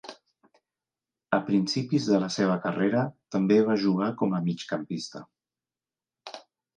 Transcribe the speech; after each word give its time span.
A 1.37 1.39
principis 1.49 2.07
de 2.13 2.21
la 2.23 2.29
seva 2.35 2.55
carrera 2.63 3.03
també 3.35 3.57
va 3.67 3.75
jugar 3.83 4.07
com 4.23 4.33
a 4.39 4.39
migcampista. 4.47 5.23